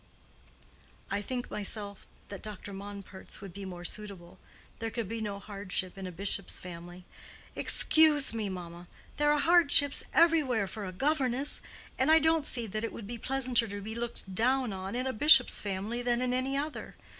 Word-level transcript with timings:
"I 1.11 1.21
think, 1.21 1.51
myself, 1.51 2.07
that 2.29 2.41
Dr. 2.41 2.73
Monpert's 2.73 3.39
would 3.39 3.53
be 3.53 3.65
more 3.65 3.85
suitable. 3.85 4.39
There 4.79 4.89
could 4.89 5.07
be 5.07 5.21
no 5.21 5.37
hardship 5.37 5.95
in 5.95 6.07
a 6.07 6.11
bishop's 6.11 6.57
family." 6.57 7.05
"Excuse 7.55 8.33
me, 8.33 8.49
mamma. 8.49 8.87
There 9.17 9.31
are 9.31 9.37
hardships 9.37 10.03
everywhere 10.11 10.65
for 10.65 10.85
a 10.85 10.91
governess. 10.91 11.61
And 11.99 12.09
I 12.09 12.17
don't 12.17 12.47
see 12.47 12.65
that 12.65 12.83
it 12.83 12.91
would 12.91 13.05
be 13.05 13.19
pleasanter 13.19 13.67
to 13.67 13.79
be 13.79 13.93
looked 13.93 14.33
down 14.33 14.73
on 14.73 14.95
in 14.95 15.05
a 15.05 15.13
bishop's 15.13 15.61
family 15.61 16.01
than 16.01 16.19
in 16.19 16.33
any 16.33 16.57
other. 16.57 16.95